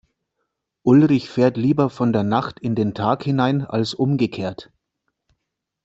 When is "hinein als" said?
3.21-3.93